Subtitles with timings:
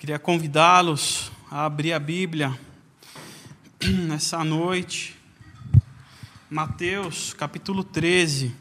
[0.00, 2.58] Queria convidá-los a abrir a Bíblia
[4.08, 5.14] nessa noite.
[6.48, 8.56] Mateus capítulo 13.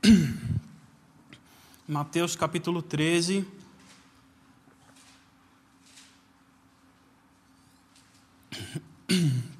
[1.88, 3.44] Mateus capítulo 13.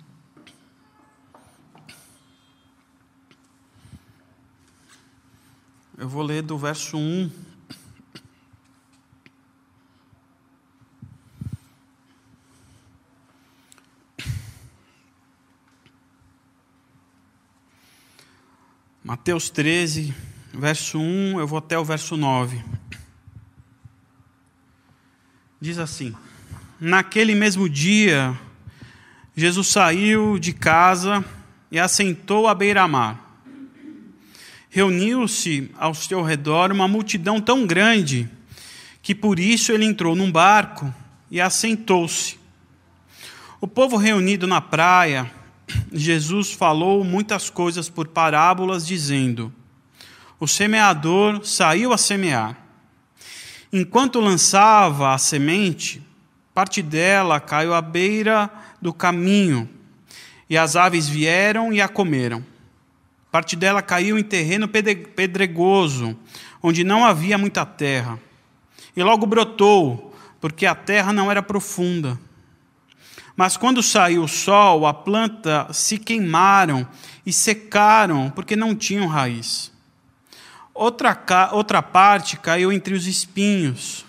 [5.99, 7.48] Eu vou ler do verso 1
[19.09, 20.13] Mateus 13,
[20.53, 22.63] verso 1, eu vou até o verso 9.
[25.59, 26.15] Diz assim:
[26.79, 28.39] Naquele mesmo dia,
[29.35, 31.25] Jesus saiu de casa
[31.71, 33.41] e assentou à beira-mar.
[34.69, 38.29] Reuniu-se ao seu redor uma multidão tão grande
[39.01, 40.95] que por isso ele entrou num barco
[41.31, 42.39] e assentou-se.
[43.59, 45.38] O povo reunido na praia
[45.93, 49.53] Jesus falou muitas coisas por parábolas, dizendo:
[50.39, 52.57] O semeador saiu a semear.
[53.73, 56.03] Enquanto lançava a semente,
[56.55, 59.69] parte dela caiu à beira do caminho,
[60.49, 62.45] e as aves vieram e a comeram.
[63.31, 66.17] Parte dela caiu em terreno pedregoso,
[66.63, 68.19] onde não havia muita terra.
[68.97, 72.19] E logo brotou, porque a terra não era profunda.
[73.39, 76.85] Mas quando saiu o sol, a planta se queimaram
[77.25, 79.71] e secaram, porque não tinham raiz.
[80.75, 81.17] Outra,
[81.53, 84.05] outra parte caiu entre os espinhos,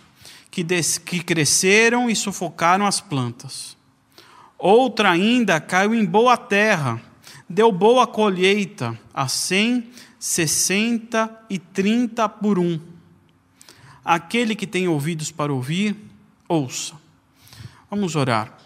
[0.50, 3.78] que, des, que cresceram e sufocaram as plantas.
[4.58, 7.00] Outra ainda caiu em boa terra,
[7.48, 12.80] deu boa colheita, a cem, sessenta e trinta por um.
[14.04, 15.96] Aquele que tem ouvidos para ouvir,
[16.48, 16.96] ouça.
[17.92, 18.58] Vamos orar.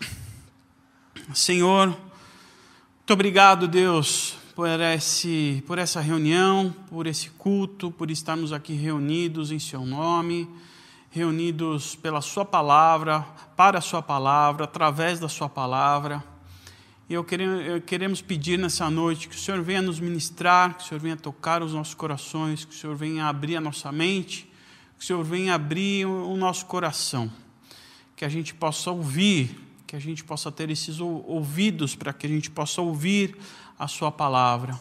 [1.33, 8.73] Senhor, muito obrigado, Deus, por, esse, por essa reunião, por esse culto, por estarmos aqui
[8.73, 10.47] reunidos em Seu nome,
[11.09, 13.21] reunidos pela Sua palavra,
[13.57, 16.23] para a Sua palavra, através da Sua palavra.
[17.09, 17.25] E eu
[17.85, 21.63] queremos pedir nessa noite que o Senhor venha nos ministrar, que o Senhor venha tocar
[21.63, 24.47] os nossos corações, que o Senhor venha abrir a nossa mente,
[24.99, 27.31] que o Senhor venha abrir o nosso coração,
[28.15, 32.29] que a gente possa ouvir que a gente possa ter esses ouvidos para que a
[32.29, 33.37] gente possa ouvir
[33.77, 34.75] a Sua palavra.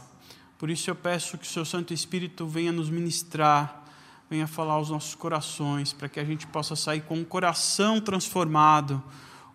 [0.56, 3.84] Por isso eu peço que o Seu Santo Espírito venha nos ministrar,
[4.30, 9.02] venha falar aos nossos corações, para que a gente possa sair com um coração transformado,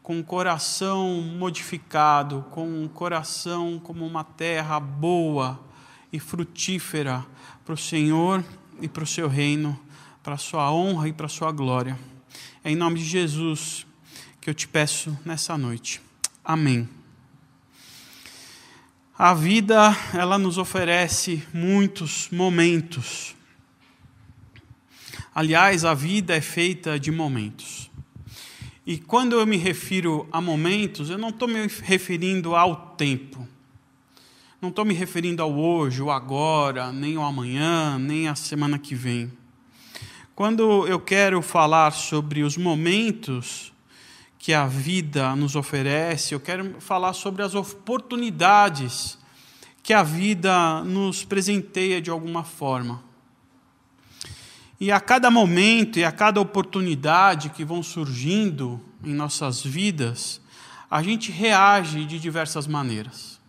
[0.03, 5.59] com um coração modificado, com um coração como uma terra boa
[6.13, 7.25] e frutífera
[7.66, 8.46] para o Senhor
[8.79, 9.75] e para o Seu reino,
[10.22, 11.97] para a Sua honra e para a Sua glória.
[12.63, 13.87] É em nome de Jesus
[14.47, 16.00] que eu te peço nessa noite.
[16.41, 16.88] Amém.
[19.19, 23.35] A vida, ela nos oferece muitos momentos.
[25.35, 27.91] Aliás, a vida é feita de momentos.
[28.85, 33.46] E quando eu me refiro a momentos, eu não estou me referindo ao tempo.
[34.62, 38.96] Não estou me referindo ao hoje, o agora, nem ao amanhã, nem à semana que
[38.96, 39.29] vem.
[40.34, 43.74] Quando eu quero falar sobre os momentos,
[44.40, 49.18] que a vida nos oferece, eu quero falar sobre as oportunidades
[49.81, 53.03] que a vida nos presenteia de alguma forma.
[54.80, 60.40] E a cada momento e a cada oportunidade que vão surgindo em nossas vidas,
[60.90, 63.40] a gente reage de diversas maneiras.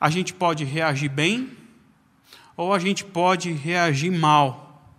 [0.00, 1.50] A gente pode reagir bem
[2.56, 4.92] ou a gente pode reagir mal.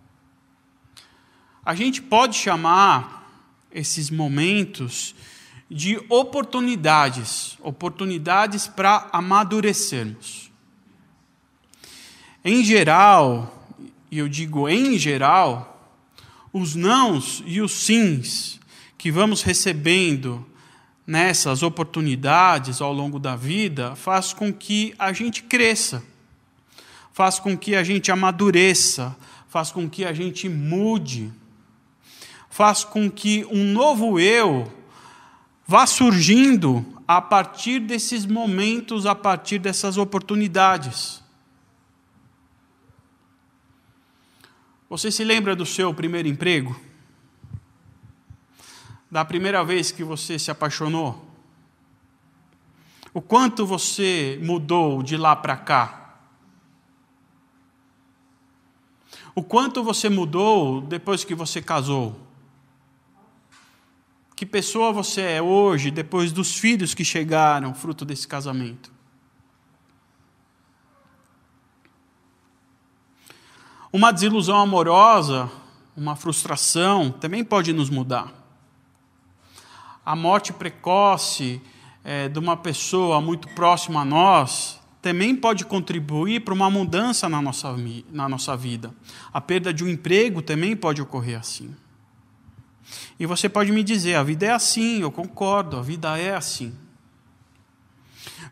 [1.64, 3.15] A gente pode chamar
[3.76, 5.14] esses momentos
[5.70, 10.50] de oportunidades, oportunidades para amadurecermos.
[12.42, 13.68] Em geral,
[14.10, 15.94] e eu digo em geral,
[16.52, 18.58] os nãos e os sims
[18.96, 20.46] que vamos recebendo
[21.06, 26.02] nessas oportunidades ao longo da vida faz com que a gente cresça,
[27.12, 29.14] faz com que a gente amadureça,
[29.48, 31.30] faz com que a gente mude
[32.56, 34.72] faz com que um novo eu
[35.66, 41.22] vá surgindo a partir desses momentos, a partir dessas oportunidades.
[44.88, 46.74] Você se lembra do seu primeiro emprego?
[49.10, 51.30] Da primeira vez que você se apaixonou?
[53.12, 56.20] O quanto você mudou de lá para cá?
[59.34, 62.24] O quanto você mudou depois que você casou?
[64.36, 68.92] Que pessoa você é hoje, depois dos filhos que chegaram, fruto desse casamento?
[73.90, 75.50] Uma desilusão amorosa,
[75.96, 78.30] uma frustração, também pode nos mudar.
[80.04, 81.62] A morte precoce
[82.04, 87.40] é, de uma pessoa muito próxima a nós também pode contribuir para uma mudança na
[87.40, 87.74] nossa,
[88.12, 88.92] na nossa vida.
[89.32, 91.74] A perda de um emprego também pode ocorrer assim.
[93.18, 96.74] E você pode me dizer: a vida é assim, eu concordo, a vida é assim.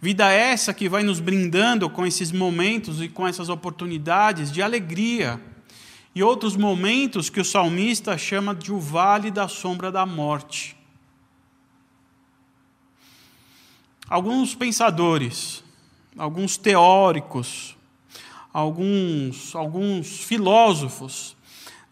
[0.00, 5.40] Vida essa que vai nos brindando com esses momentos e com essas oportunidades de alegria.
[6.14, 10.76] E outros momentos que o salmista chama de o vale da sombra da morte.
[14.08, 15.64] Alguns pensadores,
[16.16, 17.76] alguns teóricos,
[18.52, 21.33] alguns, alguns filósofos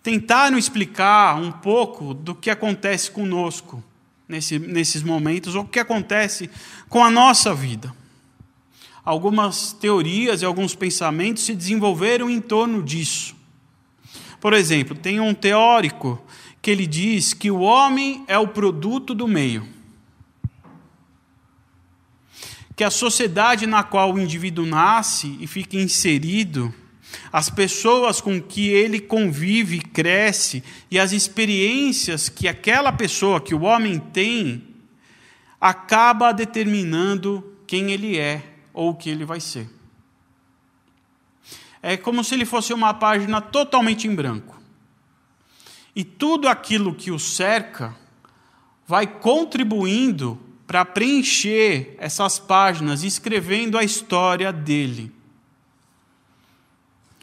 [0.03, 3.83] tentaram explicar um pouco do que acontece conosco
[4.29, 6.51] nesse, nesses momentos, ou o que acontece
[6.89, 7.95] com a nossa vida.
[9.05, 13.37] Algumas teorias e alguns pensamentos se desenvolveram em torno disso.
[14.41, 16.21] Por exemplo, tem um teórico
[16.61, 19.67] que ele diz que o homem é o produto do meio.
[22.75, 26.75] Que a sociedade na qual o indivíduo nasce e fica inserido
[27.33, 33.63] as pessoas com que ele convive, cresce e as experiências que aquela pessoa, que o
[33.63, 34.67] homem tem,
[35.61, 38.43] acaba determinando quem ele é
[38.73, 39.69] ou o que ele vai ser.
[41.83, 44.61] É como se ele fosse uma página totalmente em branco.
[45.95, 47.95] E tudo aquilo que o cerca
[48.87, 55.13] vai contribuindo para preencher essas páginas, escrevendo a história dele.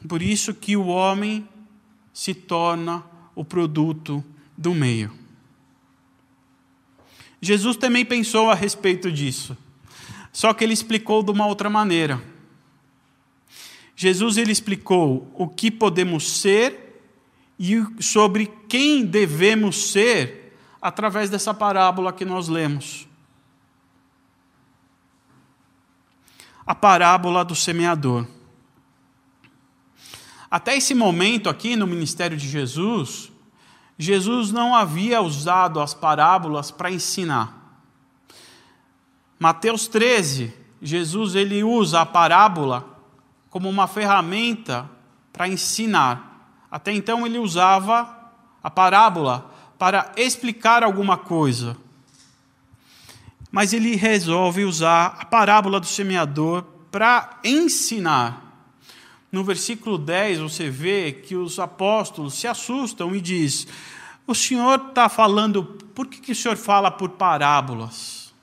[0.07, 1.47] Por isso que o homem
[2.13, 3.03] se torna
[3.35, 4.23] o produto
[4.57, 5.11] do meio.
[7.41, 9.57] Jesus também pensou a respeito disso,
[10.31, 12.21] só que ele explicou de uma outra maneira.
[13.95, 17.03] Jesus ele explicou o que podemos ser
[17.57, 23.07] e sobre quem devemos ser através dessa parábola que nós lemos.
[26.65, 28.25] A parábola do semeador.
[30.49, 33.31] Até esse momento aqui no ministério de Jesus,
[33.97, 37.55] Jesus não havia usado as parábolas para ensinar.
[39.37, 42.97] Mateus 13, Jesus ele usa a parábola
[43.49, 44.89] como uma ferramenta
[45.31, 46.65] para ensinar.
[46.71, 48.17] Até então ele usava
[48.63, 51.77] a parábola para explicar alguma coisa.
[53.51, 58.48] Mas ele resolve usar a parábola do semeador para ensinar.
[59.31, 63.67] No versículo 10 você vê que os apóstolos se assustam e diz:
[64.25, 68.33] O senhor está falando, por que, que o senhor fala por parábolas?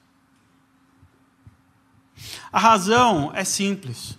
[2.53, 4.17] A razão é simples.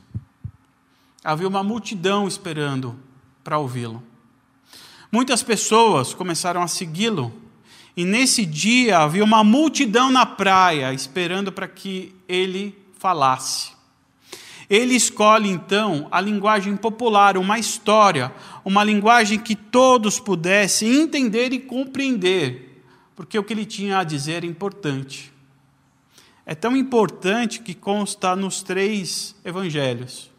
[1.23, 2.97] Havia uma multidão esperando
[3.43, 4.03] para ouvi-lo.
[5.11, 7.33] Muitas pessoas começaram a segui-lo,
[7.95, 13.76] e nesse dia havia uma multidão na praia esperando para que ele falasse.
[14.69, 18.33] Ele escolhe então a linguagem popular, uma história,
[18.65, 22.83] uma linguagem que todos pudessem entender e compreender,
[23.15, 25.31] porque o que ele tinha a dizer é importante.
[26.45, 30.29] É tão importante que consta nos três evangelhos.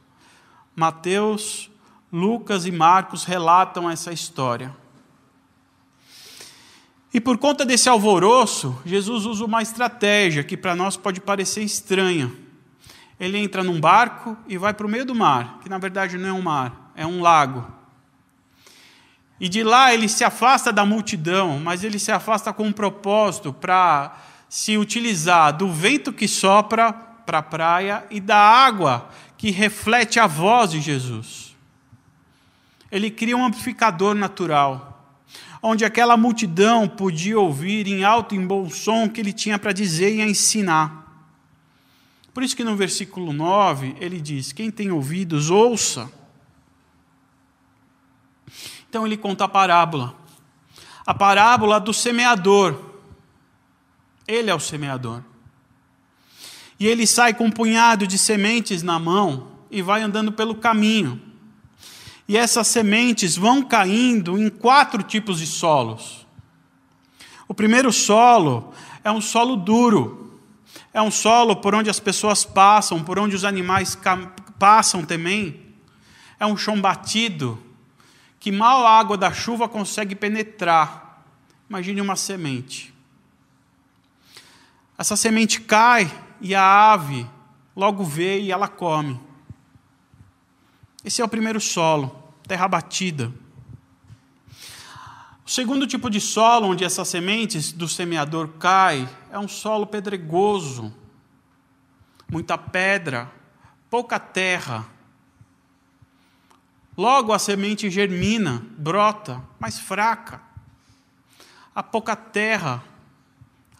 [0.76, 1.70] Mateus,
[2.12, 4.74] Lucas e Marcos relatam essa história.
[7.12, 12.30] E por conta desse alvoroço, Jesus usa uma estratégia que para nós pode parecer estranha
[13.18, 16.28] ele entra num barco e vai para o meio do mar, que na verdade não
[16.28, 17.66] é um mar, é um lago.
[19.40, 23.52] E de lá ele se afasta da multidão, mas ele se afasta com um propósito
[23.52, 24.16] para
[24.48, 30.26] se utilizar do vento que sopra para a praia e da água que reflete a
[30.26, 31.56] voz de Jesus.
[32.90, 35.04] Ele cria um amplificador natural,
[35.62, 39.72] onde aquela multidão podia ouvir em alto e bom som o que ele tinha para
[39.72, 41.07] dizer e ensinar.
[42.32, 46.10] Por isso que no versículo 9 ele diz: Quem tem ouvidos, ouça.
[48.88, 50.14] Então ele conta a parábola.
[51.06, 52.78] A parábola do semeador.
[54.26, 55.22] Ele é o semeador.
[56.78, 61.20] E ele sai com um punhado de sementes na mão e vai andando pelo caminho.
[62.28, 66.26] E essas sementes vão caindo em quatro tipos de solos.
[67.48, 70.27] O primeiro solo é um solo duro,
[70.98, 73.96] é um solo por onde as pessoas passam, por onde os animais
[74.58, 75.64] passam também.
[76.40, 77.62] É um chão batido,
[78.40, 81.22] que mal a água da chuva consegue penetrar.
[81.70, 82.92] Imagine uma semente.
[84.96, 87.24] Essa semente cai e a ave
[87.76, 89.20] logo vê e ela come.
[91.04, 93.32] Esse é o primeiro solo, terra batida.
[95.48, 100.92] O segundo tipo de solo onde essas sementes do semeador cai é um solo pedregoso,
[102.30, 103.32] muita pedra,
[103.88, 104.86] pouca terra.
[106.94, 110.42] Logo a semente germina, brota, mas fraca.
[111.74, 112.84] Há pouca terra,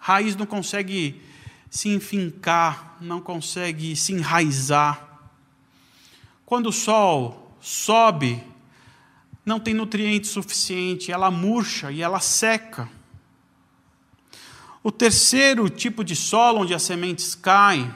[0.00, 1.22] raiz não consegue
[1.68, 5.06] se enfincar, não consegue se enraizar.
[6.46, 8.42] Quando o sol sobe,
[9.48, 12.88] não tem nutriente suficiente, ela murcha e ela seca.
[14.82, 17.92] O terceiro tipo de solo onde as sementes caem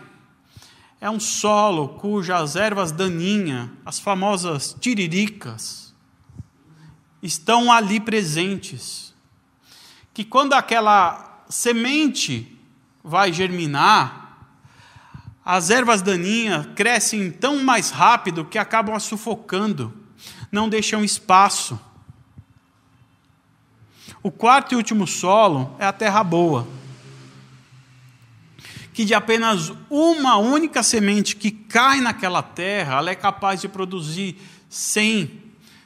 [1.00, 5.94] é um solo cujas ervas daninhas, as famosas tiriricas,
[7.22, 9.14] estão ali presentes.
[10.14, 12.58] Que quando aquela semente
[13.04, 14.48] vai germinar,
[15.44, 20.01] as ervas daninhas crescem tão mais rápido que acabam a sufocando,
[20.52, 21.80] não deixam espaço.
[24.22, 26.68] O quarto e último solo é a terra boa,
[28.92, 34.36] que de apenas uma única semente que cai naquela terra, ela é capaz de produzir
[34.68, 35.42] 100,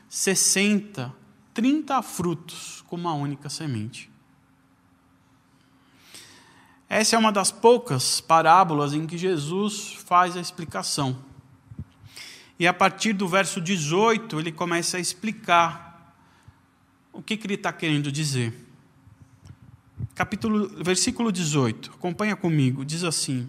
[0.08, 1.14] 60,
[1.54, 4.10] 30 frutos com uma única semente.
[6.88, 11.16] Essa é uma das poucas parábolas em que Jesus faz a explicação.
[12.58, 16.14] E a partir do verso 18, ele começa a explicar
[17.12, 18.52] o que, que ele está querendo dizer.
[20.14, 23.48] Capítulo, versículo 18, acompanha comigo, diz assim.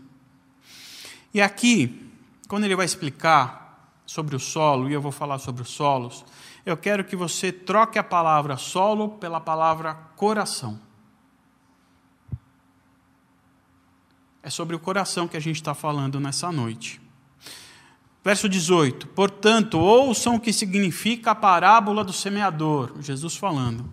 [1.34, 2.12] E aqui,
[2.48, 6.26] quando ele vai explicar sobre o solo, e eu vou falar sobre os solos,
[6.66, 10.80] eu quero que você troque a palavra solo pela palavra coração.
[14.44, 17.02] É sobre o coração que a gente está falando nessa noite.
[18.28, 23.90] Verso 18: Portanto, ouçam o que significa a parábola do semeador, Jesus falando.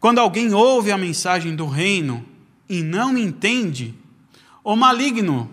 [0.00, 2.26] Quando alguém ouve a mensagem do reino
[2.68, 3.94] e não entende,
[4.64, 5.48] o maligno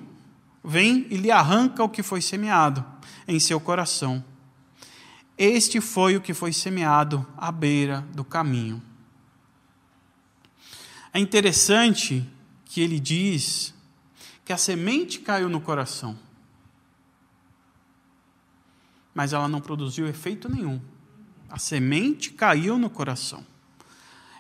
[0.63, 2.84] vem e lhe arranca o que foi semeado
[3.28, 4.25] em seu coração.
[5.38, 8.82] Este foi o que foi semeado à beira do caminho.
[11.13, 12.28] É interessante
[12.66, 13.72] que ele diz
[14.44, 16.18] que a semente caiu no coração,
[19.19, 20.79] mas ela não produziu efeito nenhum.
[21.49, 23.45] A semente caiu no coração.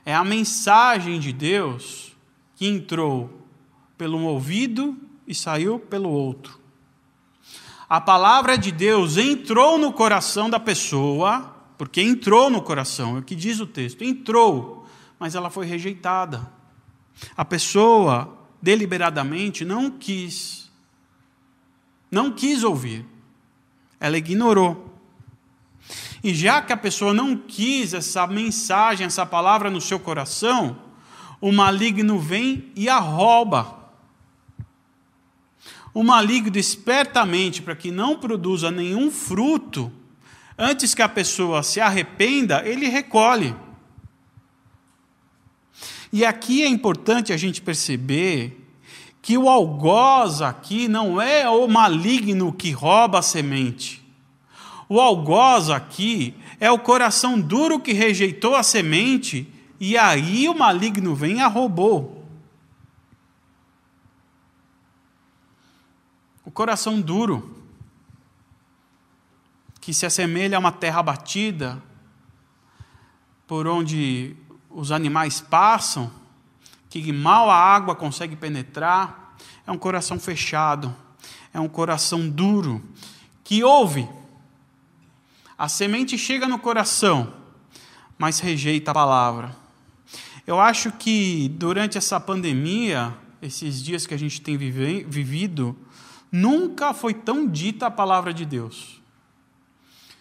[0.05, 2.15] É a mensagem de Deus
[2.55, 3.45] que entrou
[3.97, 6.57] pelo ouvido e saiu pelo outro.
[7.89, 13.23] A palavra de Deus entrou no coração da pessoa, porque entrou no coração, é o
[13.23, 14.87] que diz o texto, entrou,
[15.19, 16.49] mas ela foi rejeitada.
[17.35, 20.71] A pessoa deliberadamente não quis.
[22.09, 23.18] Não quis ouvir.
[23.99, 24.89] Ela ignorou.
[26.23, 30.77] E já que a pessoa não quis essa mensagem, essa palavra no seu coração,
[31.39, 33.77] o maligno vem e a rouba.
[35.93, 39.91] O maligno espertamente, para que não produza nenhum fruto,
[40.57, 43.55] antes que a pessoa se arrependa, ele recolhe.
[46.11, 48.58] E aqui é importante a gente perceber
[49.21, 54.05] que o algoz aqui não é o maligno que rouba a semente.
[54.87, 59.47] O algoz aqui é o coração duro que rejeitou a semente
[59.79, 62.25] e aí o maligno vem e a roubou.
[66.43, 67.55] O coração duro,
[69.79, 71.81] que se assemelha a uma terra batida,
[73.45, 74.35] por onde
[74.69, 76.11] os animais passam,
[76.89, 80.93] que mal a água consegue penetrar, é um coração fechado,
[81.53, 82.81] é um coração duro,
[83.43, 84.07] que ouve.
[85.57, 87.33] A semente chega no coração,
[88.17, 89.55] mas rejeita a palavra.
[90.47, 95.77] Eu acho que durante essa pandemia, esses dias que a gente tem vivido,
[96.31, 98.98] nunca foi tão dita a palavra de Deus.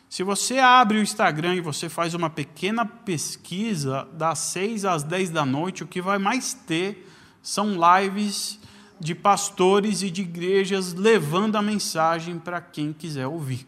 [0.08, 5.30] Se você abre o Instagram e você faz uma pequena pesquisa, das 6 às 10
[5.30, 7.06] da noite, o que vai mais ter
[7.42, 8.58] são lives
[8.98, 13.66] de pastores e de igrejas levando a mensagem para quem quiser ouvir.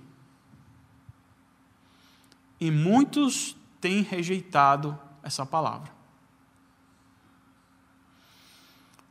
[2.58, 5.90] E muitos têm rejeitado essa palavra.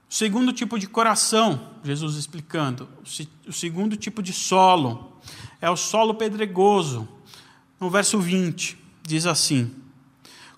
[0.10, 2.90] O segundo tipo de coração, Jesus explicando,
[3.48, 5.14] o segundo tipo de solo,
[5.62, 7.08] é o solo pedregoso
[7.80, 9.74] no verso 20, diz assim: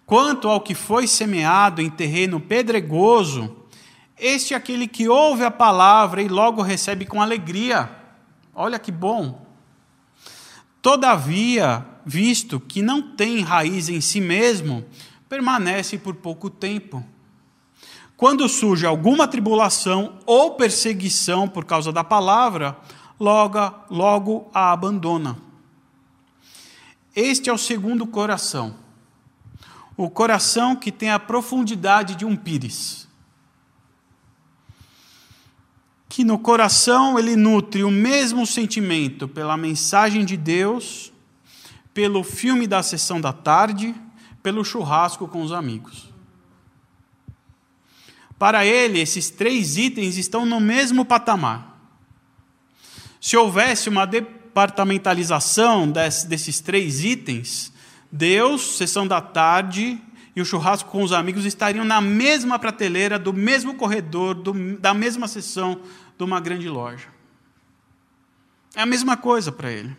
[0.06, 3.58] Quanto ao que foi semeado em terreno pedregoso,
[4.22, 7.90] Este é aquele que ouve a palavra e logo recebe com alegria.
[8.54, 9.44] Olha que bom.
[10.80, 14.86] Todavia, visto que não tem raiz em si mesmo,
[15.28, 17.04] permanece por pouco tempo.
[18.16, 22.78] Quando surge alguma tribulação ou perseguição por causa da palavra,
[23.20, 23.58] logo,
[23.90, 25.36] logo a abandona.
[27.16, 28.76] Este é o segundo coração.
[29.98, 33.02] O coração que tem a profundidade de um pires
[36.12, 41.10] que no coração ele nutre o mesmo sentimento pela mensagem de Deus,
[41.94, 43.96] pelo filme da sessão da tarde,
[44.44, 46.10] pelo churrasco com os amigos.
[48.38, 51.80] Para ele, esses três itens estão no mesmo patamar.
[53.22, 54.06] Se houvesse uma
[54.52, 57.72] departamentalização desses três itens,
[58.12, 60.00] Deus, sessão da tarde
[60.36, 64.94] e o churrasco com os amigos estariam na mesma prateleira, do mesmo corredor, do, da
[64.94, 65.82] mesma sessão
[66.18, 67.08] de uma grande loja.
[68.76, 69.96] É a mesma coisa para ele.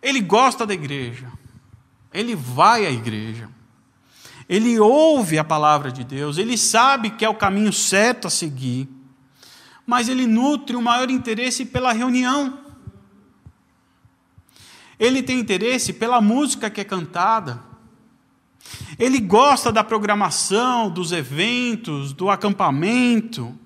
[0.00, 1.30] Ele gosta da igreja,
[2.12, 3.48] ele vai à igreja,
[4.48, 8.88] ele ouve a palavra de Deus, ele sabe que é o caminho certo a seguir,
[9.86, 12.58] mas ele nutre o maior interesse pela reunião.
[14.98, 17.62] Ele tem interesse pela música que é cantada.
[18.98, 23.58] Ele gosta da programação, dos eventos, do acampamento.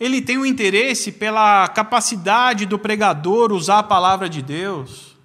[0.00, 5.16] Ele tem o um interesse pela capacidade do pregador usar a palavra de Deus.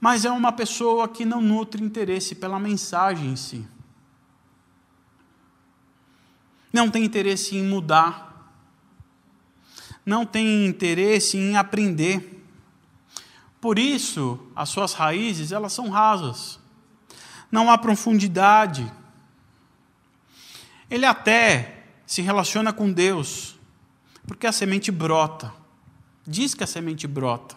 [0.00, 3.68] Mas é uma pessoa que não nutre interesse pela mensagem em si.
[6.72, 8.30] Não tem interesse em mudar.
[10.04, 12.44] Não tem interesse em aprender.
[13.60, 16.58] Por isso, as suas raízes, elas são rasas.
[17.50, 18.90] Não há profundidade.
[20.90, 23.58] Ele até se relaciona com Deus,
[24.26, 25.52] porque a semente brota.
[26.26, 27.56] Diz que a semente brota,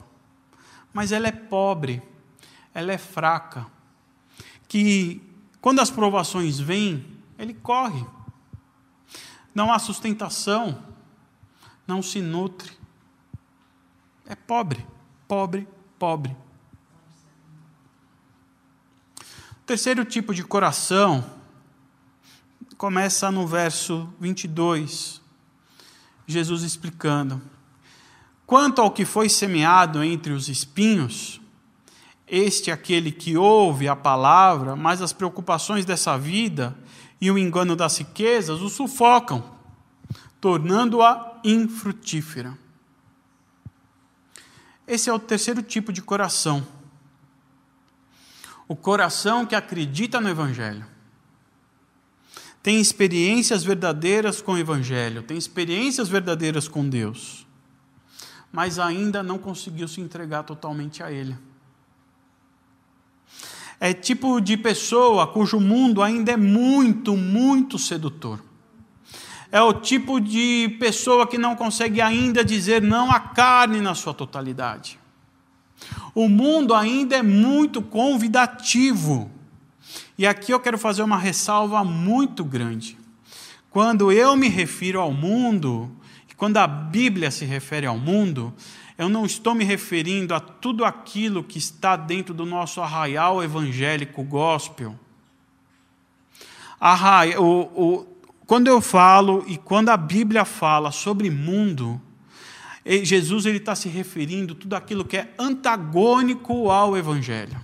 [0.94, 2.02] mas ela é pobre,
[2.74, 3.66] ela é fraca.
[4.68, 5.22] Que
[5.62, 7.06] quando as provações vêm,
[7.38, 8.06] ele corre.
[9.54, 10.84] Não há sustentação,
[11.86, 12.72] não se nutre.
[14.26, 14.86] É pobre,
[15.28, 15.68] pobre,
[16.00, 16.36] pobre.
[19.64, 21.24] O terceiro tipo de coração
[22.78, 25.22] começa no verso 22,
[26.28, 27.42] Jesus explicando:
[28.46, 31.40] Quanto ao que foi semeado entre os espinhos,
[32.28, 36.76] este é aquele que ouve a palavra, mas as preocupações dessa vida
[37.20, 39.58] e o engano das riquezas o sufocam,
[40.40, 42.58] tornando-a infrutífera.
[44.88, 46.66] Esse é o terceiro tipo de coração.
[48.68, 50.86] O coração que acredita no Evangelho
[52.62, 57.46] tem experiências verdadeiras com o Evangelho, tem experiências verdadeiras com Deus,
[58.54, 61.38] mas ainda não conseguiu se entregar totalmente a Ele.
[63.84, 68.42] É tipo de pessoa cujo mundo ainda é muito, muito sedutor.
[69.52, 74.14] É o tipo de pessoa que não consegue ainda dizer não à carne na sua
[74.14, 74.98] totalidade.
[76.16, 79.30] O mundo ainda é muito convidativo.
[80.18, 82.98] E aqui eu quero fazer uma ressalva muito grande.
[83.70, 85.92] Quando eu me refiro ao mundo,
[86.38, 88.54] quando a Bíblia se refere ao mundo,
[89.04, 94.24] eu não estou me referindo a tudo aquilo que está dentro do nosso arraial evangélico
[94.24, 94.98] gospel.
[96.80, 98.08] Arraia, o, o,
[98.46, 102.02] quando eu falo e quando a Bíblia fala sobre mundo,
[102.86, 107.64] Jesus ele está se referindo a tudo aquilo que é antagônico ao Evangelho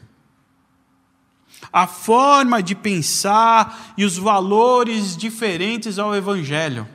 [1.71, 6.87] a forma de pensar e os valores diferentes ao Evangelho.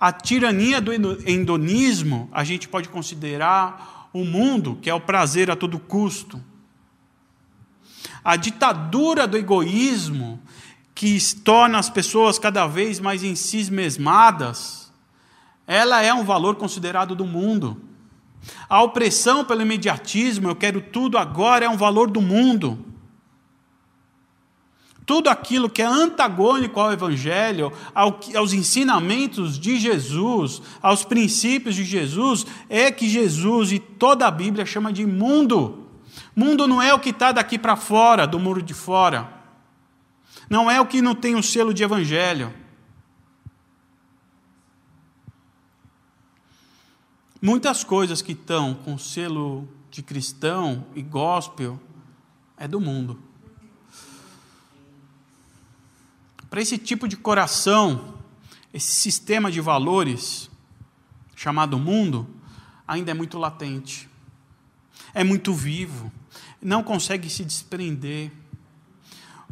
[0.00, 0.92] A tirania do
[1.28, 6.42] endonismo, a gente pode considerar o mundo, que é o prazer a todo custo.
[8.24, 10.40] A ditadura do egoísmo,
[10.94, 14.90] que torna as pessoas cada vez mais em si mesmadas,
[15.66, 17.80] ela é um valor considerado do mundo.
[18.68, 22.86] A opressão pelo imediatismo, eu quero tudo agora, é um valor do mundo.
[25.10, 32.46] Tudo aquilo que é antagônico ao Evangelho, aos ensinamentos de Jesus, aos princípios de Jesus,
[32.68, 35.88] é que Jesus e toda a Bíblia chama de mundo.
[36.32, 39.28] Mundo não é o que está daqui para fora, do muro de fora.
[40.48, 42.54] Não é o que não tem o selo de Evangelho.
[47.42, 51.80] Muitas coisas que estão com selo de cristão e gospel
[52.56, 53.29] é do mundo.
[56.50, 58.18] Para esse tipo de coração,
[58.74, 60.50] esse sistema de valores
[61.36, 62.28] chamado mundo
[62.86, 64.10] ainda é muito latente,
[65.14, 66.10] é muito vivo,
[66.60, 68.32] não consegue se desprender.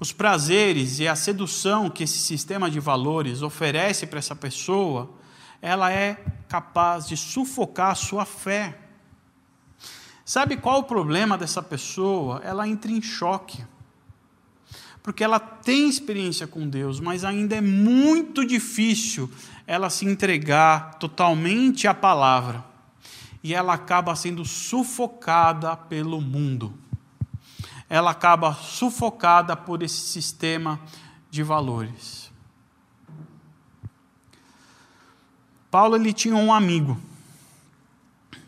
[0.01, 5.09] Os prazeres e a sedução que esse sistema de valores oferece para essa pessoa,
[5.63, 6.15] ela é
[6.49, 8.79] capaz de sufocar a sua fé.
[10.25, 12.41] Sabe qual o problema dessa pessoa?
[12.45, 13.65] Ela entra em choque.
[15.03, 19.31] Porque ela tem experiência com Deus, mas ainda é muito difícil
[19.67, 22.65] ela se entregar totalmente à palavra.
[23.43, 26.75] E ela acaba sendo sufocada pelo mundo
[27.89, 30.79] ela acaba sufocada por esse sistema
[31.31, 32.31] de valores.
[35.71, 36.99] Paulo ele tinha um amigo,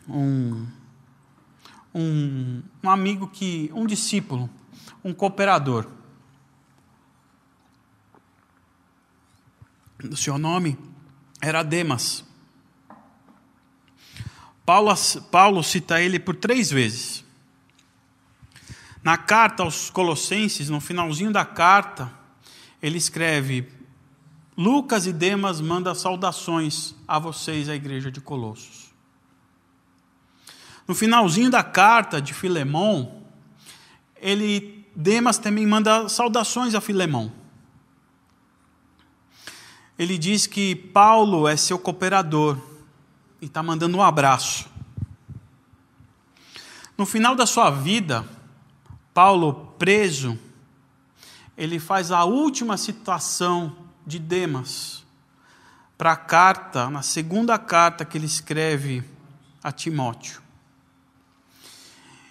[0.09, 0.67] um,
[1.95, 4.49] um, um amigo que, um discípulo,
[5.03, 5.87] um cooperador.
[10.09, 10.79] O seu nome
[11.41, 12.25] era Demas.
[14.65, 14.95] Paulo,
[15.31, 17.25] Paulo cita ele por três vezes.
[19.03, 22.13] Na carta aos Colossenses, no finalzinho da carta,
[22.83, 23.69] ele escreve:
[24.57, 28.91] Lucas e Demas manda saudações a vocês, a igreja de Colossos.
[30.87, 33.23] No finalzinho da carta de Filemão,
[34.17, 37.40] ele Demas também manda saudações a Filemão.
[40.01, 42.57] Ele diz que Paulo é seu cooperador
[43.39, 44.67] e está mandando um abraço.
[46.97, 48.27] No final da sua vida,
[49.13, 50.39] Paulo preso,
[51.55, 55.05] ele faz a última citação de Demas
[55.99, 59.05] para a carta, na segunda carta que ele escreve
[59.63, 60.41] a Timóteo.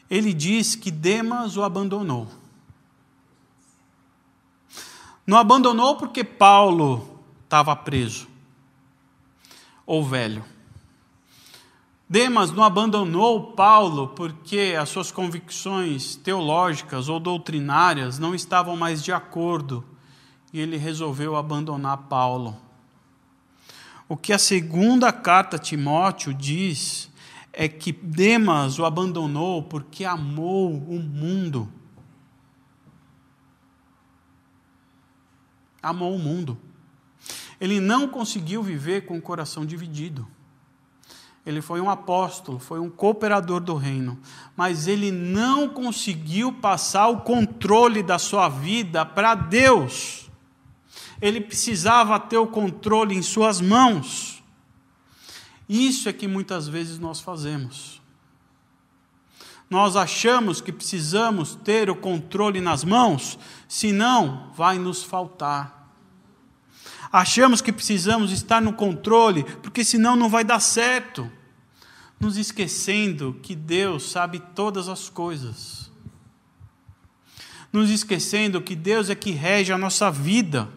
[0.09, 2.27] Ele diz que Demas o abandonou.
[5.27, 7.18] Não abandonou porque Paulo
[7.49, 8.27] estava preso
[9.83, 10.45] ou velho.
[12.07, 19.11] Demas não abandonou Paulo porque as suas convicções teológicas ou doutrinárias não estavam mais de
[19.11, 19.83] acordo
[20.53, 22.55] e ele resolveu abandonar Paulo.
[24.07, 27.09] O que a segunda carta a Timóteo diz
[27.51, 31.67] é que Demas o abandonou porque amou o mundo.
[35.81, 36.68] Amou o mundo.
[37.59, 40.27] Ele não conseguiu viver com o coração dividido.
[41.45, 44.19] Ele foi um apóstolo, foi um cooperador do reino,
[44.55, 50.29] mas ele não conseguiu passar o controle da sua vida para Deus.
[51.21, 54.43] Ele precisava ter o controle em suas mãos.
[55.67, 57.99] Isso é que muitas vezes nós fazemos.
[59.69, 65.78] Nós achamos que precisamos ter o controle nas mãos, senão vai nos faltar.
[67.11, 71.29] Achamos que precisamos estar no controle, porque senão não vai dar certo
[72.19, 75.89] nos esquecendo que Deus sabe todas as coisas,
[77.71, 80.67] nos esquecendo que Deus é que rege a nossa vida.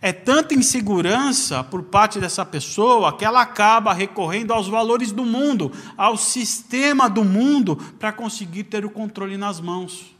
[0.00, 5.72] É tanta insegurança por parte dessa pessoa que ela acaba recorrendo aos valores do mundo,
[5.96, 10.14] ao sistema do mundo, para conseguir ter o controle nas mãos.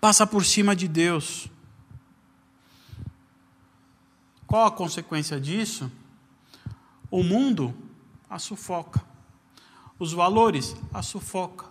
[0.00, 1.48] Passa por cima de Deus.
[4.46, 5.90] Qual a consequência disso?
[7.10, 7.74] O mundo
[8.28, 9.02] a sufoca.
[9.98, 11.66] Os valores a sufoca.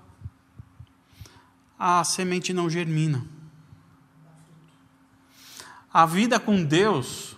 [1.77, 3.25] A semente não germina.
[5.93, 7.35] A vida com Deus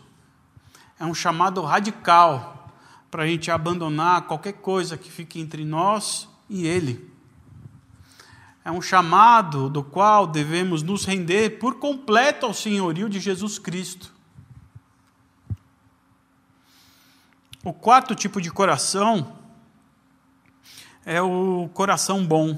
[0.98, 2.72] é um chamado radical
[3.12, 7.14] para a gente abandonar qualquer coisa que fique entre nós e Ele.
[8.64, 14.15] É um chamado do qual devemos nos render por completo ao senhorio de Jesus Cristo.
[17.66, 19.38] O quarto tipo de coração
[21.04, 22.56] é o coração bom.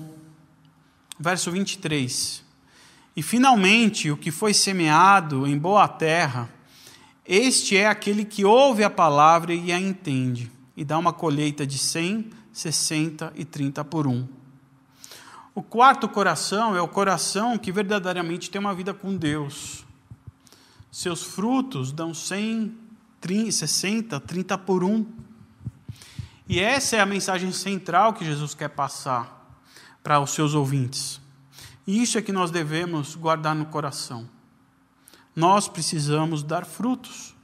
[1.18, 2.44] Verso 23.
[3.16, 6.50] E finalmente, o que foi semeado em boa terra,
[7.26, 11.78] este é aquele que ouve a palavra e a entende, e dá uma colheita de
[11.78, 14.28] 100, 60 e 30 por um.
[15.56, 19.86] O quarto coração é o coração que verdadeiramente tem uma vida com Deus.
[20.92, 22.87] Seus frutos dão 100,
[23.20, 25.06] 30, 60, 30 por 1.
[26.50, 29.38] E essa é a mensagem central que Jesus quer passar
[30.02, 31.20] para os seus ouvintes.
[31.86, 34.30] Isso é que nós devemos guardar no coração.
[35.36, 37.36] Nós precisamos dar frutos.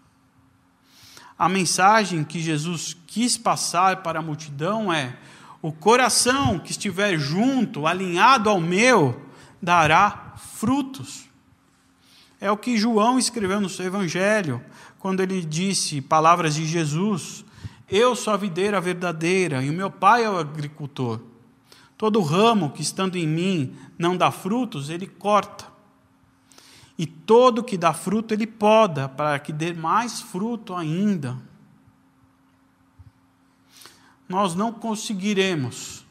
[1.38, 5.18] A mensagem que Jesus quis passar para a multidão é:
[5.62, 9.22] o coração que estiver junto, alinhado ao meu,
[9.62, 11.30] dará frutos.
[12.40, 14.62] É o que João escreveu no seu evangelho,
[15.04, 17.44] quando ele disse palavras de Jesus:
[17.90, 21.20] Eu sou a videira verdadeira e o meu pai é o agricultor.
[21.98, 25.66] Todo ramo que estando em mim não dá frutos, ele corta.
[26.98, 31.38] E todo que dá fruto, ele poda, para que dê mais fruto ainda.
[34.30, 36.06] Nós não conseguiremos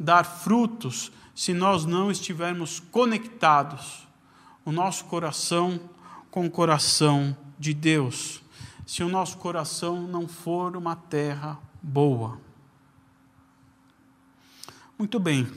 [0.00, 4.08] dar frutos se nós não estivermos conectados,
[4.64, 5.78] o nosso coração
[6.30, 8.42] com o coração de Deus,
[8.86, 12.38] se o nosso coração não for uma terra boa.
[14.98, 15.50] Muito bem,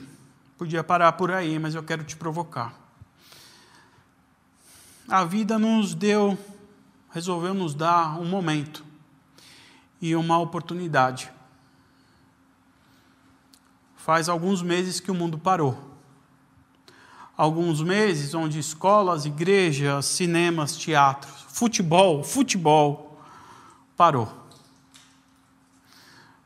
[0.56, 2.72] podia parar por aí, mas eu quero te provocar.
[5.06, 6.38] A vida nos deu,
[7.10, 8.82] resolveu nos dar um momento
[10.00, 11.30] e uma oportunidade
[14.08, 15.76] Faz alguns meses que o mundo parou.
[17.36, 23.20] Alguns meses onde escolas, igrejas, cinemas, teatros, futebol, futebol
[23.96, 24.32] parou.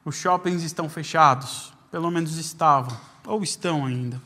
[0.06, 4.18] Os shoppings estão fechados, pelo menos estavam, ou estão ainda.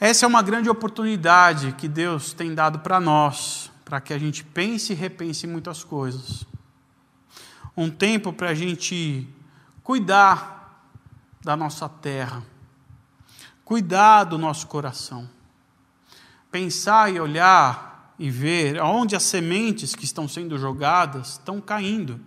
[0.00, 4.42] Essa é uma grande oportunidade que Deus tem dado para nós, para que a gente
[4.42, 6.44] pense e repense muitas coisas.
[7.76, 9.28] Um tempo para a gente
[9.84, 10.84] cuidar
[11.40, 12.42] da nossa terra,
[13.64, 15.30] cuidar do nosso coração,
[16.50, 22.20] pensar e olhar e ver aonde as sementes que estão sendo jogadas estão caindo.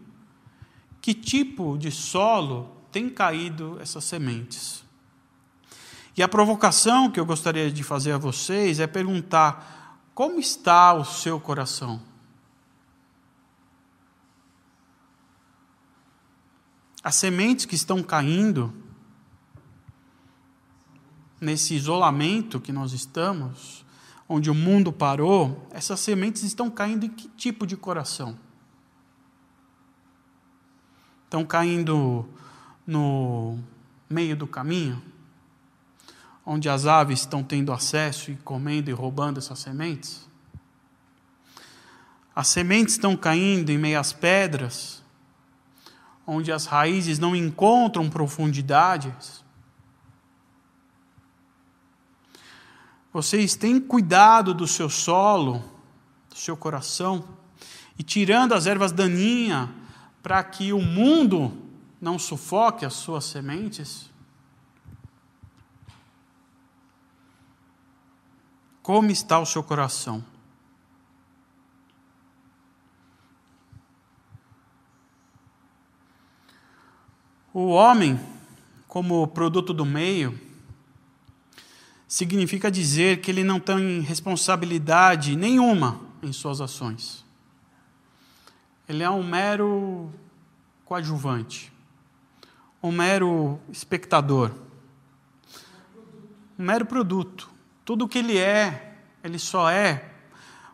[1.01, 4.83] Que tipo de solo tem caído essas sementes?
[6.15, 11.05] E a provocação que eu gostaria de fazer a vocês é perguntar: como está o
[11.05, 12.01] seu coração?
[17.03, 18.73] As sementes que estão caindo
[21.39, 23.85] nesse isolamento que nós estamos,
[24.27, 28.37] onde o mundo parou, essas sementes estão caindo em que tipo de coração?
[31.25, 32.27] Estão caindo
[32.85, 33.57] no
[34.09, 35.01] meio do caminho,
[36.45, 40.27] onde as aves estão tendo acesso e comendo e roubando essas sementes?
[42.35, 45.03] As sementes estão caindo em meio às pedras,
[46.25, 49.43] onde as raízes não encontram profundidades?
[53.11, 55.63] Vocês têm cuidado do seu solo,
[56.29, 57.27] do seu coração,
[57.97, 59.69] e tirando as ervas daninhas
[60.21, 61.51] para que o mundo
[61.99, 64.09] não sufoque as suas sementes?
[68.83, 70.23] Como está o seu coração?
[77.53, 78.19] O homem,
[78.87, 80.46] como produto do meio,
[82.07, 87.25] significa dizer que ele não tem responsabilidade nenhuma em suas ações.
[88.87, 90.09] Ele é um mero
[90.85, 91.71] coadjuvante,
[92.81, 94.51] um mero espectador,
[96.57, 97.49] um mero produto.
[97.83, 100.13] Tudo o que ele é, ele só é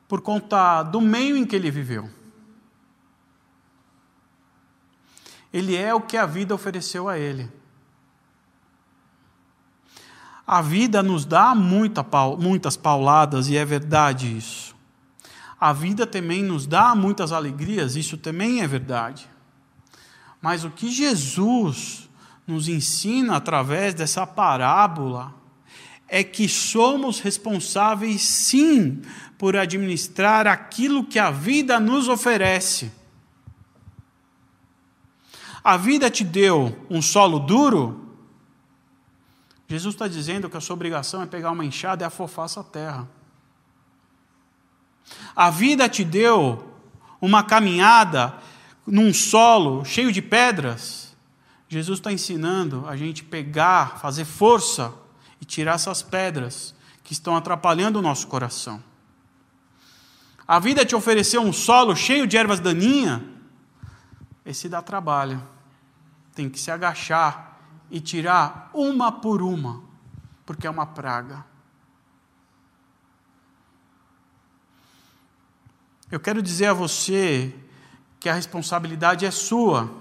[0.08, 2.10] por conta do meio em que ele viveu.
[5.52, 7.50] Ele é o que a vida ofereceu a ele.
[10.46, 12.06] A vida nos dá muita,
[12.38, 14.76] muitas pauladas e é verdade isso.
[15.60, 19.30] A vida também nos dá muitas alegrias, isso também é verdade.
[20.42, 22.10] Mas o que Jesus
[22.46, 25.34] nos ensina através dessa parábola
[26.10, 29.02] é que somos responsáveis, sim,
[29.38, 32.92] por administrar aquilo que a vida nos oferece.
[35.64, 38.03] A vida te deu um solo duro,
[39.68, 43.08] Jesus está dizendo que a sua obrigação é pegar uma enxada e afofar essa terra.
[45.36, 46.74] A vida te deu
[47.22, 48.38] uma caminhada
[48.86, 51.16] num solo cheio de pedras.
[51.68, 54.94] Jesus está ensinando a gente pegar, fazer força
[55.42, 58.84] e tirar essas pedras que estão atrapalhando o nosso coração.
[60.48, 63.22] A vida te ofereceu um solo cheio de ervas daninhas.
[64.46, 65.42] Esse dá trabalho.
[66.36, 67.53] Tem que se agachar
[67.94, 69.84] e tirar uma por uma,
[70.48, 71.46] porque é uma praga.
[76.10, 77.54] Eu quero dizer a você
[78.20, 79.92] que a responsabilidade é sua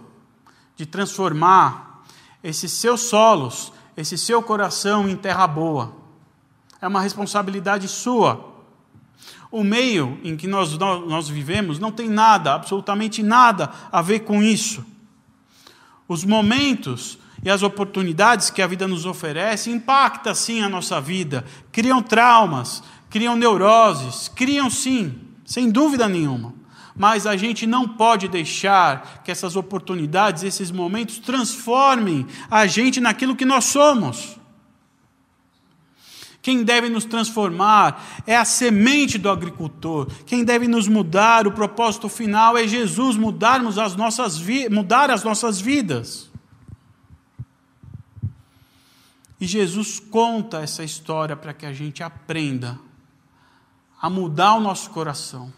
[0.75, 2.03] de transformar
[2.43, 5.95] esses seus solos, esse seu coração em terra boa.
[6.81, 8.55] É uma responsabilidade sua.
[9.51, 14.43] O meio em que nós, nós vivemos não tem nada, absolutamente nada a ver com
[14.43, 14.83] isso.
[16.09, 21.45] Os momentos e as oportunidades que a vida nos oferece impactam sim a nossa vida,
[21.73, 26.55] criam traumas, criam neuroses, criam sim, sem dúvida nenhuma.
[26.95, 33.35] Mas a gente não pode deixar que essas oportunidades, esses momentos, transformem a gente naquilo
[33.35, 34.39] que nós somos.
[36.43, 40.09] Quem deve nos transformar é a semente do agricultor.
[40.27, 45.61] Quem deve nos mudar, o propósito final é Jesus mudarmos as nossas mudar as nossas
[45.61, 46.32] vidas.
[49.43, 52.79] E Jesus conta essa história para que a gente aprenda
[54.01, 55.53] a mudar o nosso coração,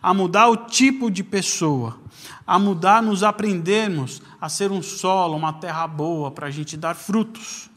[0.00, 1.98] a mudar o tipo de pessoa,
[2.46, 6.94] a mudar, nos aprendermos a ser um solo, uma terra boa para a gente dar
[6.94, 7.68] frutos.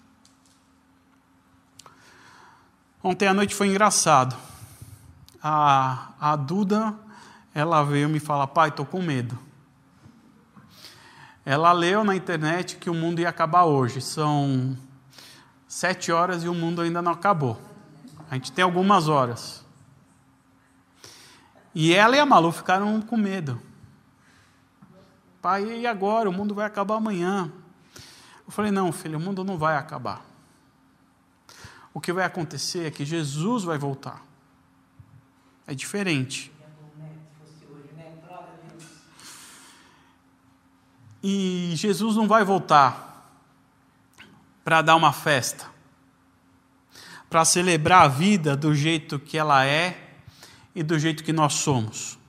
[3.03, 4.37] Ontem à noite foi engraçado.
[5.41, 6.93] A, a Duda,
[7.51, 9.35] ela veio me falar, pai, estou com medo.
[11.43, 14.01] Ela leu na internet que o mundo ia acabar hoje.
[14.01, 14.77] São
[15.77, 17.61] sete horas e o mundo ainda não acabou.
[18.31, 19.63] A gente tem algumas horas.
[21.73, 23.61] E ela e a Malu ficaram com medo.
[25.39, 26.27] Pai, e agora?
[26.27, 27.51] O mundo vai acabar amanhã.
[28.43, 30.25] Eu falei: não, filho, o mundo não vai acabar.
[31.93, 34.25] O que vai acontecer é que Jesus vai voltar.
[35.67, 36.51] É diferente.
[41.21, 43.06] E Jesus não vai voltar
[44.67, 45.65] para dar uma festa,
[47.29, 50.11] para celebrar a vida do jeito que ela é
[50.75, 52.19] e do jeito que nós somos.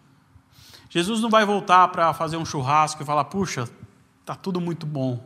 [0.88, 3.68] Jesus não vai voltar para fazer um churrasco e falar: puxa,
[4.20, 5.20] está tudo muito bom.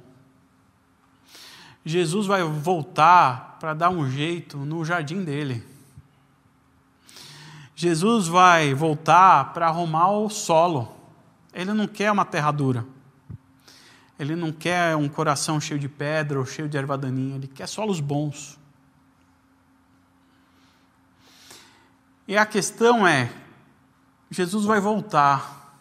[1.85, 5.63] Jesus vai voltar para dar um jeito no jardim dele.
[7.77, 10.97] Jesus vai voltar para arrumar o solo.
[11.53, 12.87] Ele não quer uma terra dura.
[14.23, 17.35] Ele não quer um coração cheio de pedra ou cheio de erva daninha.
[17.35, 18.57] Ele quer solos bons.
[22.29, 23.33] E a questão é:
[24.31, 25.77] Jesus vai voltar.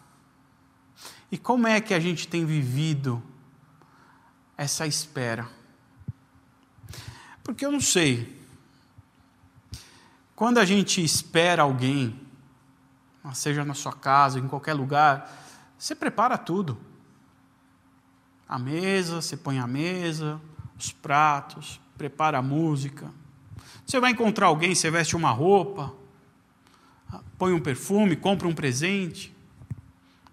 [1.30, 3.22] E como é que a gente tem vivido
[4.56, 5.48] essa espera?
[7.44, 8.44] Porque eu não sei.
[10.34, 12.20] Quando a gente espera alguém,
[13.34, 15.30] seja na sua casa, em qualquer lugar,
[15.78, 16.90] você prepara tudo.
[18.52, 20.38] A mesa, você põe a mesa,
[20.78, 23.10] os pratos, prepara a música.
[23.86, 25.90] Você vai encontrar alguém, você veste uma roupa,
[27.38, 29.34] põe um perfume, compra um presente.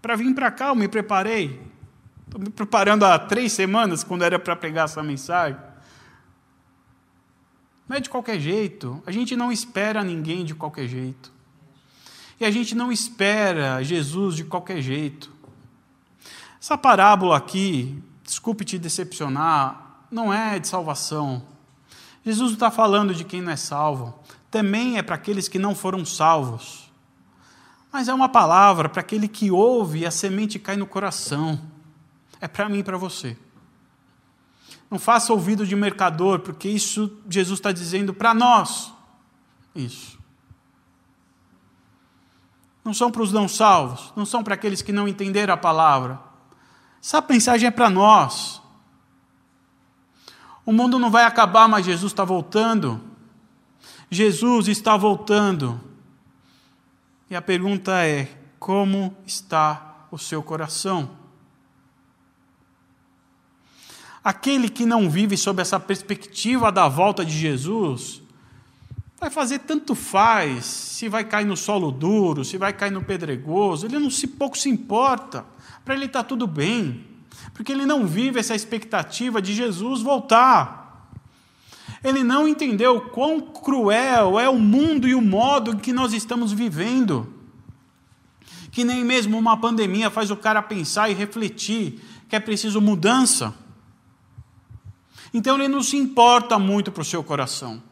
[0.01, 1.61] Para vir para cá, eu me preparei.
[2.25, 5.57] Estou me preparando há três semanas, quando era para pregar essa mensagem.
[7.87, 9.01] Não é de qualquer jeito.
[9.05, 11.31] A gente não espera ninguém de qualquer jeito.
[12.37, 15.31] E a gente não espera Jesus de qualquer jeito.
[16.61, 21.41] Essa parábola aqui, desculpe te decepcionar, não é de salvação.
[22.23, 24.13] Jesus está falando de quem não é salvo.
[24.51, 26.91] Também é para aqueles que não foram salvos.
[27.91, 31.59] Mas é uma palavra para aquele que ouve e a semente cai no coração.
[32.39, 33.35] É para mim e para você.
[34.91, 38.93] Não faça ouvido de mercador, porque isso Jesus está dizendo para nós.
[39.73, 40.19] Isso.
[42.85, 46.28] Não são para os não salvos, não são para aqueles que não entenderam a palavra.
[47.01, 48.61] Essa mensagem é para nós.
[50.65, 53.01] O mundo não vai acabar, mas Jesus está voltando.
[54.09, 55.79] Jesus está voltando.
[57.29, 58.27] E a pergunta é:
[58.59, 61.17] como está o seu coração?
[64.23, 68.21] Aquele que não vive sob essa perspectiva da volta de Jesus,
[69.19, 73.85] vai fazer tanto faz se vai cair no solo duro, se vai cair no pedregoso,
[73.85, 75.45] ele não se pouco se importa.
[75.83, 77.05] Para ele está tudo bem,
[77.53, 81.11] porque ele não vive essa expectativa de Jesus voltar.
[82.03, 86.53] Ele não entendeu quão cruel é o mundo e o modo em que nós estamos
[86.53, 87.33] vivendo.
[88.71, 93.53] Que nem mesmo uma pandemia faz o cara pensar e refletir que é preciso mudança.
[95.33, 97.88] Então ele não se importa muito para o seu coração.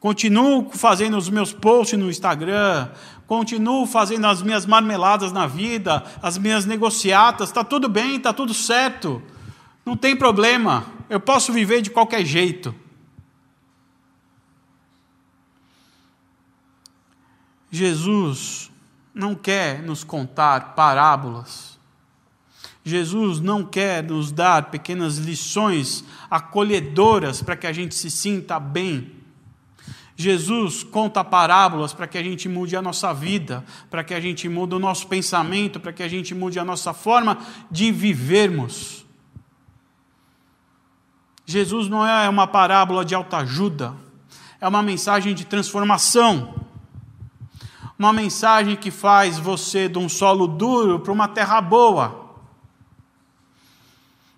[0.00, 2.88] Continuo fazendo os meus posts no Instagram,
[3.26, 8.54] continuo fazendo as minhas marmeladas na vida, as minhas negociatas, está tudo bem, está tudo
[8.54, 9.20] certo,
[9.84, 12.74] não tem problema eu posso viver de qualquer jeito.
[17.70, 18.70] Jesus
[19.14, 21.78] não quer nos contar parábolas.
[22.84, 29.17] Jesus não quer nos dar pequenas lições acolhedoras para que a gente se sinta bem.
[30.20, 34.48] Jesus conta parábolas para que a gente mude a nossa vida, para que a gente
[34.48, 37.38] mude o nosso pensamento, para que a gente mude a nossa forma
[37.70, 39.06] de vivermos.
[41.46, 43.94] Jesus não é uma parábola de autoajuda,
[44.60, 46.66] É uma mensagem de transformação.
[47.96, 52.34] Uma mensagem que faz você de um solo duro para uma terra boa.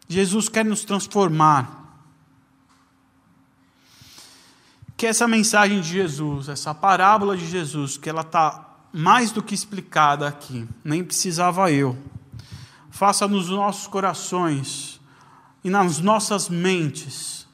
[0.06, 1.79] Jesus quer nos transformar.
[5.00, 9.54] Que essa mensagem de Jesus, essa parábola de Jesus, que ela está mais do que
[9.54, 11.96] explicada aqui, nem precisava eu.
[12.90, 15.00] Faça nos nossos corações
[15.64, 17.48] e nas nossas mentes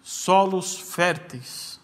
[0.00, 1.80] solos férteis,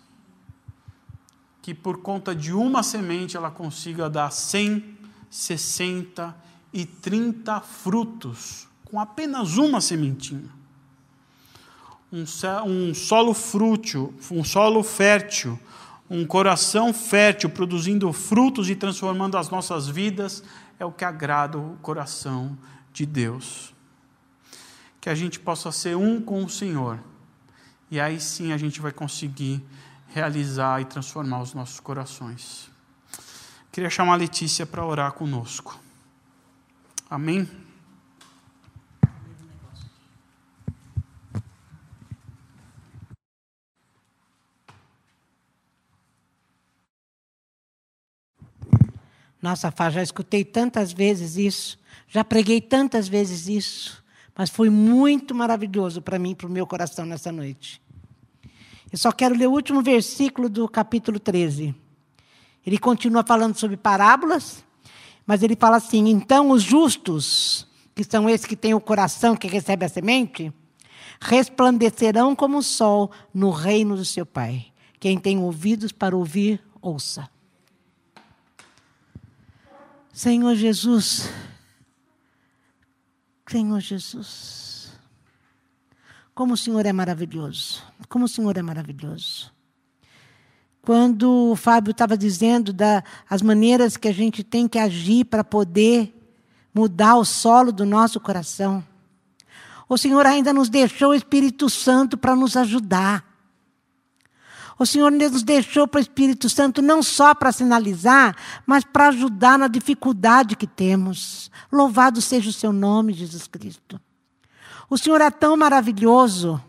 [1.60, 4.96] que por conta de uma semente ela consiga dar 100,
[5.28, 6.32] 60
[6.72, 10.48] e 30 frutos com apenas uma sementinha.
[12.12, 15.58] Um, solo frútil, um solo fértil,
[16.08, 20.44] um coração fértil, produzindo frutos e transformando as nossas vidas,
[20.78, 22.56] é o que agrada o coração
[22.92, 23.74] de Deus.
[25.00, 27.00] Que a gente possa ser um com o Senhor,
[27.90, 29.62] e aí sim a gente vai conseguir
[30.08, 32.70] realizar e transformar os nossos corações.
[33.72, 35.78] Queria chamar a Letícia para orar conosco.
[37.10, 37.63] Amém?
[49.44, 51.78] Nossa, Fá, já escutei tantas vezes isso,
[52.08, 54.02] já preguei tantas vezes isso,
[54.34, 57.78] mas foi muito maravilhoso para mim, para o meu coração nessa noite.
[58.90, 61.74] Eu só quero ler o último versículo do capítulo 13.
[62.66, 64.64] Ele continua falando sobre parábolas,
[65.26, 69.46] mas ele fala assim: então os justos, que são esses que têm o coração que
[69.46, 70.50] recebe a semente,
[71.20, 74.68] resplandecerão como o sol no reino do seu Pai.
[74.98, 77.28] Quem tem ouvidos para ouvir, ouça.
[80.14, 81.28] Senhor Jesus,
[83.48, 84.92] Senhor Jesus,
[86.32, 89.52] como o Senhor é maravilhoso, como o Senhor é maravilhoso.
[90.82, 96.14] Quando o Fábio estava dizendo das maneiras que a gente tem que agir para poder
[96.72, 98.86] mudar o solo do nosso coração,
[99.88, 103.33] o Senhor ainda nos deixou o Espírito Santo para nos ajudar.
[104.78, 109.58] O Senhor nos deixou para o Espírito Santo não só para sinalizar, mas para ajudar
[109.58, 111.50] na dificuldade que temos.
[111.70, 114.00] Louvado seja o seu nome, Jesus Cristo.
[114.90, 116.62] O Senhor é tão maravilhoso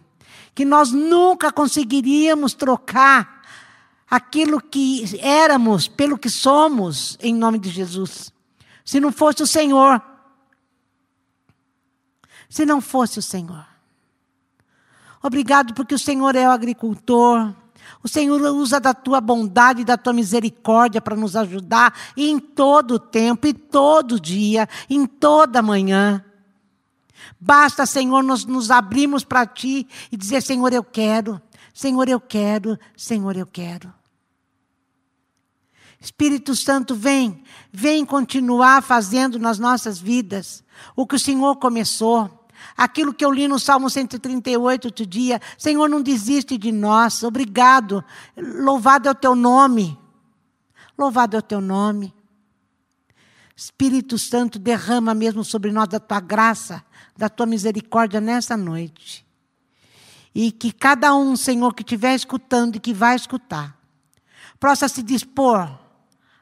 [0.53, 3.41] que nós nunca conseguiríamos trocar
[4.09, 8.31] aquilo que éramos pelo que somos em nome de Jesus.
[8.83, 10.01] Se não fosse o Senhor.
[12.47, 13.65] Se não fosse o Senhor.
[15.21, 17.53] Obrigado porque o Senhor é o agricultor.
[18.05, 22.91] O Senhor usa da tua bondade e da tua misericórdia para nos ajudar em todo
[22.91, 26.23] o tempo, e todo dia, em toda manhã.
[27.39, 31.41] Basta, Senhor, nós nos abrirmos para Ti e dizer: Senhor, eu quero,
[31.73, 33.91] Senhor, eu quero, Senhor, eu quero.
[35.99, 37.41] Espírito Santo, vem,
[37.71, 40.63] vem continuar fazendo nas nossas vidas
[40.95, 42.44] o que o Senhor começou.
[42.77, 47.23] Aquilo que eu li no Salmo 138 outro dia, Senhor, não desiste de nós.
[47.23, 48.03] Obrigado.
[48.35, 49.97] Louvado é o teu nome.
[50.97, 52.13] Louvado é o teu nome.
[53.55, 56.83] Espírito Santo, derrama mesmo sobre nós da tua graça,
[57.15, 59.25] da tua misericórdia nessa noite.
[60.33, 63.79] E que cada um, Senhor, que estiver escutando e que vai escutar,
[64.59, 65.79] possa se dispor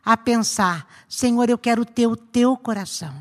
[0.04, 3.14] a pensar: Senhor, eu quero ter o teu coração.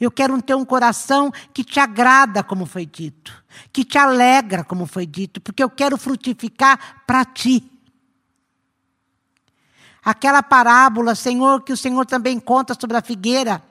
[0.00, 3.32] Eu quero ter um coração que te agrada, como foi dito,
[3.72, 7.68] que te alegra, como foi dito, porque eu quero frutificar para ti.
[10.04, 13.62] Aquela parábola, Senhor, que o Senhor também conta sobre a figueira.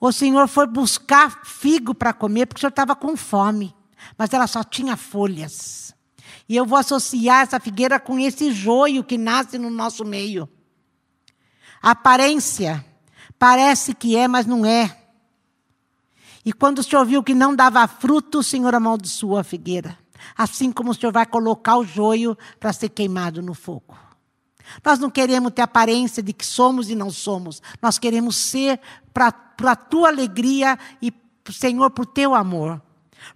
[0.00, 3.74] O Senhor foi buscar figo para comer, porque o Senhor estava com fome,
[4.16, 5.94] mas ela só tinha folhas.
[6.48, 10.48] E eu vou associar essa figueira com esse joio que nasce no nosso meio.
[11.82, 12.84] A aparência
[13.38, 14.96] Parece que é, mas não é.
[16.44, 19.98] E quando o Senhor viu que não dava fruto, o Senhor amaldiçoou a figueira.
[20.36, 23.96] Assim como o Senhor vai colocar o joio para ser queimado no fogo.
[24.84, 27.62] Nós não queremos ter aparência de que somos e não somos.
[27.80, 28.80] Nós queremos ser
[29.12, 29.32] para
[29.62, 31.12] a tua alegria e,
[31.50, 32.82] Senhor, para o teu amor.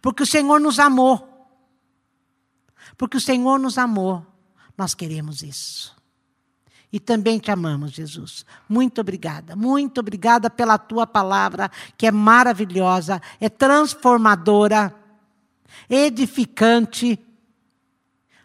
[0.00, 1.28] Porque o Senhor nos amou.
[2.96, 4.26] Porque o Senhor nos amou.
[4.76, 5.94] Nós queremos isso.
[6.92, 8.44] E também te amamos, Jesus.
[8.68, 9.56] Muito obrigada.
[9.56, 14.94] Muito obrigada pela tua palavra, que é maravilhosa, é transformadora,
[15.88, 17.18] edificante.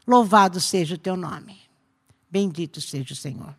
[0.08, 1.60] Louvado seja o teu nome.
[2.32, 3.54] Bendito seja o Senhor.